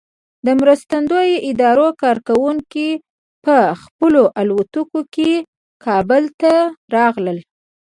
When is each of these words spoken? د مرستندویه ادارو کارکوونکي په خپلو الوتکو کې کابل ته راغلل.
د 0.45 0.47
مرستندویه 0.61 1.37
ادارو 1.49 1.87
کارکوونکي 2.01 2.89
په 3.45 3.57
خپلو 3.81 4.23
الوتکو 4.39 4.99
کې 5.15 5.31
کابل 5.85 6.23
ته 6.41 6.53
راغلل. 6.95 7.37